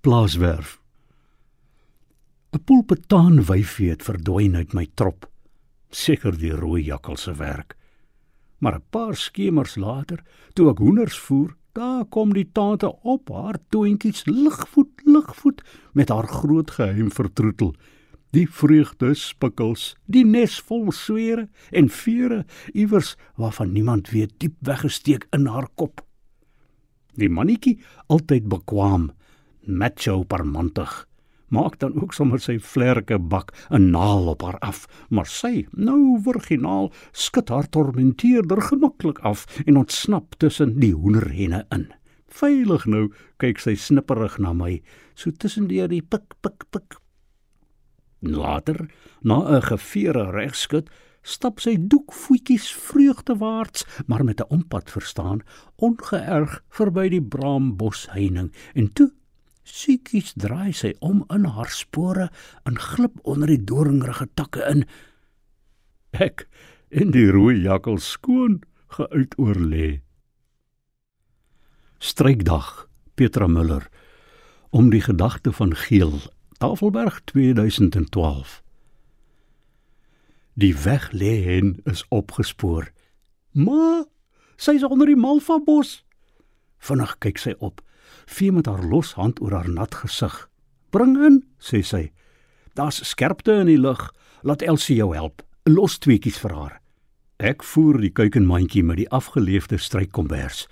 Plaaswerf. 0.00 0.80
'n 2.52 2.64
Pulpetaan 2.64 3.44
wyfie 3.44 3.90
het 3.90 4.02
verdwyn 4.02 4.56
uit 4.56 4.72
my 4.72 4.86
trop. 4.94 5.26
Seker 5.90 6.38
die 6.38 6.52
rooi 6.52 6.82
jakkal 6.82 7.16
se 7.16 7.34
werk 7.34 7.78
maar 8.58 8.74
'n 8.74 8.84
paar 8.90 9.16
skemers 9.16 9.76
later, 9.76 10.24
toe 10.52 10.70
ek 10.70 10.78
hoenders 10.78 11.18
voer, 11.18 11.58
Daar 11.78 12.04
kom 12.10 12.32
die 12.34 12.48
tante 12.52 12.88
op 13.06 13.28
haar 13.30 13.58
toentjies 13.70 14.24
ligvoet 14.26 15.04
ligvoet 15.04 15.60
met 15.92 16.08
haar 16.08 16.26
groot 16.26 16.70
geheim 16.74 17.12
vertroetel. 17.14 17.74
Die 18.34 18.48
vreugde 18.50 19.12
spikkels, 19.14 19.92
die 20.10 20.24
nes 20.26 20.58
vol 20.60 20.90
swere 20.92 21.46
en 21.70 21.86
vere 21.88 22.40
iewers 22.72 23.14
waarvan 23.38 23.72
niemand 23.72 24.10
weet 24.10 24.34
diep 24.42 24.56
weggesteek 24.66 25.28
in 25.30 25.46
haar 25.46 25.68
kop. 25.74 26.02
Die 27.14 27.30
mannetjie 27.30 27.78
altyd 28.10 28.50
bekwam, 28.50 29.12
macho 29.62 30.24
parmantig 30.24 31.04
maak 31.48 31.78
dan 31.78 31.94
ook 32.02 32.14
sommer 32.14 32.40
sy 32.40 32.58
vlerke 32.58 33.18
bak 33.18 33.52
'n 33.70 33.90
naal 33.90 34.28
op 34.28 34.42
haar 34.42 34.58
af, 34.58 34.86
maar 35.10 35.26
sy, 35.26 35.66
nou 35.72 36.18
virginaal, 36.22 36.92
skud 37.12 37.48
haar 37.48 37.68
tormenteerder 37.68 38.62
gemaklik 38.62 39.18
af 39.18 39.46
en 39.66 39.76
ontsnap 39.76 40.34
tussen 40.38 40.80
die 40.80 40.94
hoenderhenne 40.94 41.66
in. 41.70 41.92
Veilig 42.28 42.86
nou 42.86 43.12
kyk 43.36 43.58
sy 43.58 43.74
snipperig 43.74 44.38
na 44.38 44.52
my, 44.52 44.82
so 45.14 45.30
tussendeur 45.30 45.88
die 45.88 46.02
pik 46.02 46.34
pik 46.42 46.64
pik. 46.70 46.96
Later, 48.20 48.88
na 49.22 49.56
'n 49.56 49.62
geveere 49.62 50.30
regskud, 50.30 50.90
stap 51.22 51.60
sy 51.60 51.76
doekvoetjies 51.76 52.70
vreugdewaarts, 52.72 53.84
maar 54.06 54.24
met 54.24 54.40
'n 54.40 54.50
ompad 54.50 54.90
verstaan, 54.90 55.42
ongeërg 55.76 56.62
verby 56.68 57.08
die 57.08 57.22
braambos-heining 57.22 58.52
en 58.74 58.92
toe 58.92 59.12
Siekies 59.68 60.32
draai 60.40 60.72
sy 60.72 60.94
om 61.04 61.24
in 61.34 61.44
haar 61.52 61.70
spore 61.72 62.28
en 62.68 62.78
glip 62.80 63.18
onder 63.28 63.50
die 63.52 63.60
doringrige 63.60 64.28
takke 64.34 64.64
in. 64.70 64.84
Ek 66.16 66.46
in 66.88 67.12
die 67.12 67.28
rooi 67.28 67.58
jakkel 67.60 67.98
skoon 68.00 68.62
geuit 68.96 69.36
oor 69.36 69.58
lê. 69.60 70.00
Strykdag 72.00 72.86
Petra 73.18 73.48
Müller 73.50 73.90
om 74.70 74.88
die 74.94 75.02
gedagte 75.04 75.52
van 75.52 75.74
Geel 75.76 76.16
Tafelberg 76.58 77.20
2012 77.28 78.62
Die 80.58 80.74
weg 80.82 81.12
lê 81.12 81.34
hen 81.44 81.76
is 81.86 82.02
opgespoor. 82.08 82.88
Ma, 83.54 84.02
sy's 84.58 84.82
onder 84.82 85.06
die 85.06 85.18
malva 85.18 85.60
bos. 85.62 86.00
Vinnig 86.82 87.12
kyk 87.22 87.38
sy 87.38 87.52
op 87.62 87.78
vee 88.26 88.52
met 88.52 88.66
haar 88.66 88.84
los 88.84 89.12
hand 89.12 89.40
oor 89.40 89.52
haar 89.52 89.68
nat 89.68 89.94
gesig. 89.94 90.48
"Bring 90.90 91.16
in," 91.16 91.44
sê 91.58 91.84
sy. 91.84 92.12
"Daar's 92.74 93.08
skerpte 93.08 93.52
in 93.52 93.66
die 93.66 93.78
lug. 93.78 94.14
Laat 94.42 94.62
Elsie 94.62 94.96
jou 94.96 95.14
help. 95.14 95.42
Los 95.64 95.98
tweetjies 95.98 96.38
vir 96.38 96.54
haar." 96.54 96.80
Ek 97.36 97.62
voer 97.62 98.00
die 98.00 98.10
kuikenmandjie 98.10 98.82
met 98.82 98.96
die 98.96 99.10
afgeleefde 99.10 99.78
strykkombers. 99.78 100.66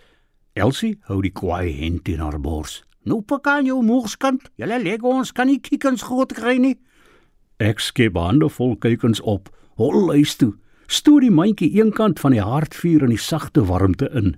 Elsie 0.55 0.99
hou 1.03 1.23
die 1.23 1.31
kwaai 1.31 1.73
hen 1.73 2.03
teen 2.03 2.19
haar 2.19 2.41
bors. 2.41 2.83
"Nou 3.05 3.23
pakan 3.23 3.65
jou 3.65 3.83
moerskant. 3.83 4.51
Julle 4.57 4.83
lê 4.83 4.99
ons 5.03 5.33
kan 5.33 5.47
nie 5.47 5.61
kiekens 5.61 6.03
groot 6.03 6.33
kry 6.33 6.57
nie." 6.59 6.79
Ek 7.59 7.79
skep 7.81 8.17
hande 8.17 8.49
vol 8.49 8.77
kuikens 8.77 9.21
op. 9.21 9.49
Hol 9.77 10.07
luis 10.07 10.37
toe. 10.37 10.55
Stoot 10.87 11.21
die 11.21 11.31
mandjie 11.31 11.71
eenkant 11.71 12.21
van 12.21 12.33
die 12.33 12.43
haardvuur 12.43 13.03
in 13.03 13.11
die 13.11 13.19
sagte 13.19 13.65
warmte 13.67 14.11
in 14.15 14.37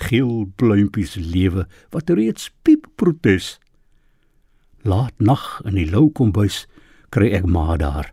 geel 0.00 0.46
pluimpies 0.56 1.14
lewe 1.14 1.66
wat 1.94 2.10
reeds 2.10 2.50
piep 2.62 2.86
protes. 2.96 3.58
Laat 4.82 5.14
nag 5.18 5.60
in 5.68 5.76
die 5.76 5.88
lou 5.90 6.08
kombuis 6.10 6.64
kry 7.12 7.30
ek 7.36 7.46
ma 7.46 7.76
daar. 7.76 8.12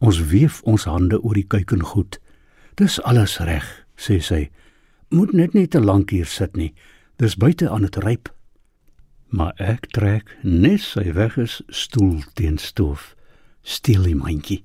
Ons 0.00 0.20
weef 0.32 0.60
ons 0.68 0.84
hande 0.88 1.20
oor 1.20 1.36
die 1.36 1.46
kuikengoed. 1.46 2.18
Dis 2.80 3.00
alles 3.04 3.38
reg, 3.44 3.64
sê 3.96 4.20
sy. 4.24 4.48
Moet 5.12 5.32
net 5.36 5.56
nie 5.56 5.66
te 5.68 5.80
lank 5.80 6.12
hier 6.14 6.28
sit 6.28 6.56
nie. 6.56 6.72
Dis 7.20 7.36
buite 7.36 7.68
aan 7.68 7.84
dit 7.84 7.96
ryp. 8.04 8.30
Maar 9.30 9.54
ek 9.62 9.90
trek 9.94 10.30
nes 10.42 10.84
sy 10.96 11.10
weg 11.14 11.36
is 11.38 11.60
stoel 11.68 12.22
teen 12.34 12.58
stoof. 12.58 13.14
Stil 13.62 14.08
die 14.08 14.16
mandjie. 14.16 14.62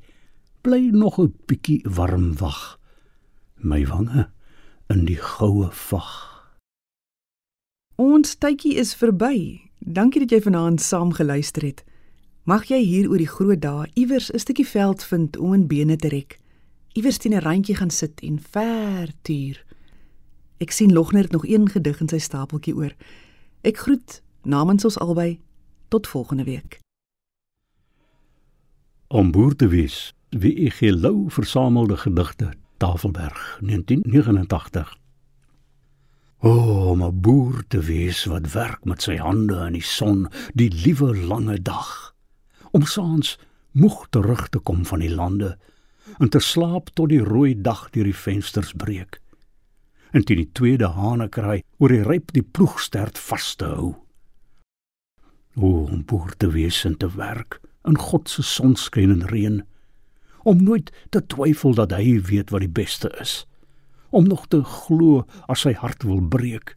Bly 0.63 0.89
nog 0.91 1.19
'n 1.19 1.33
bietjie 1.47 1.83
warm 1.83 2.37
wag. 2.39 2.79
My 3.57 3.85
wange 3.85 4.29
in 4.87 5.05
die 5.05 5.17
goue 5.17 5.67
vag. 5.71 6.13
Ons 7.95 8.35
tydjie 8.35 8.75
is 8.77 8.93
verby. 8.97 9.61
Dankie 9.79 10.21
dat 10.25 10.33
jy 10.33 10.41
vanaand 10.45 10.81
saam 10.81 11.13
geluister 11.15 11.65
het. 11.65 11.83
Mag 12.45 12.67
jy 12.69 12.81
hier 12.83 13.09
oor 13.09 13.21
die 13.21 13.29
groot 13.29 13.61
dae 13.61 13.87
iewers 13.95 14.29
'n 14.31 14.39
stukkie 14.39 14.67
veld 14.67 15.03
vind 15.03 15.37
om 15.37 15.53
in 15.53 15.67
bene 15.67 15.95
te 15.95 16.07
rek. 16.07 16.37
Iewers 16.93 17.17
teen 17.17 17.33
'n 17.33 17.41
randjie 17.41 17.75
gaan 17.75 17.89
sit 17.89 18.21
en 18.21 18.39
ver 18.39 19.09
tuur. 19.21 19.65
Ek 20.57 20.71
sien 20.71 20.93
Logner 20.93 21.23
het 21.23 21.31
nog 21.31 21.45
een 21.45 21.69
gedig 21.69 22.01
in 22.01 22.09
sy 22.09 22.17
stapeltjie 22.17 22.75
oor. 22.75 22.95
Ek 23.61 23.77
groet 23.77 24.21
namens 24.43 24.83
ons 24.83 24.99
albei 24.99 25.39
tot 25.87 26.07
volgende 26.07 26.43
week. 26.43 26.79
Om 29.07 29.31
boer 29.31 29.55
te 29.55 29.67
wees, 29.67 30.13
wie 30.29 30.65
ek 30.65 30.73
gelou 30.73 31.29
versamelde 31.29 31.97
gedigte 31.97 32.53
Tafelberg 32.85 33.57
1989 33.61 34.97
O, 36.39 36.49
oh, 36.49 36.89
om 36.89 37.03
'n 37.03 37.21
boer 37.21 37.63
te 37.67 37.79
wees 37.79 38.25
wat 38.29 38.51
werk 38.51 38.83
met 38.85 39.01
sy 39.01 39.15
hande 39.17 39.57
in 39.65 39.73
die 39.73 39.87
son 39.97 40.27
die 40.53 40.69
liewe 40.69 41.09
lange 41.17 41.57
dag 41.61 42.13
om 42.71 42.85
saans 42.85 43.39
moeg 43.71 44.05
terug 44.09 44.49
te 44.49 44.59
kom 44.59 44.85
van 44.85 45.01
die 45.01 45.09
lande 45.09 45.57
en 46.19 46.29
te 46.29 46.39
slaap 46.39 46.93
tot 46.93 47.09
die 47.09 47.23
rooi 47.25 47.55
dag 47.61 47.89
deur 47.89 48.05
die 48.11 48.21
vensters 48.25 48.73
breek 48.77 49.17
en 50.11 50.23
teen 50.23 50.43
die 50.43 50.53
tweede 50.53 50.93
hane 50.93 51.29
kraai 51.29 51.63
oor 51.81 51.89
die 51.89 52.05
ryp 52.05 52.35
die 52.37 52.45
ploegstert 52.45 53.17
vas 53.17 53.55
te 53.55 53.65
hou. 53.65 53.95
O 55.57 55.87
om 55.89 56.05
boer 56.05 56.37
te 56.37 56.53
wees 56.53 56.85
en 56.85 56.97
te 56.97 57.09
werk 57.17 57.61
in 57.89 57.97
God 57.97 58.29
se 58.29 58.43
sonskyn 58.43 59.17
en 59.17 59.29
reën 59.33 59.63
om 60.45 60.63
nooit 60.63 60.91
te 61.09 61.21
twyfel 61.25 61.73
dat 61.73 61.93
hy 61.97 62.19
weet 62.29 62.53
wat 62.53 62.61
die 62.61 62.71
beste 62.71 63.09
is. 63.21 63.43
Om 64.09 64.29
nog 64.29 64.47
te 64.47 64.61
glo 64.63 65.25
as 65.51 65.65
sy 65.65 65.73
hart 65.73 66.05
wil 66.05 66.21
breek 66.21 66.75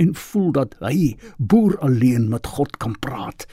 en 0.00 0.14
voel 0.16 0.52
dat 0.56 0.76
hy 0.80 1.16
boer 1.36 1.76
alleen 1.84 2.30
met 2.32 2.46
God 2.56 2.78
kan 2.80 2.94
praat 3.04 3.44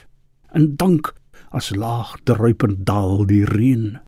en 0.56 0.70
dank 0.80 1.12
as 1.52 1.70
laag 1.76 2.14
druipend 2.24 2.86
daal 2.88 3.26
die 3.28 3.44
reën 3.44 3.98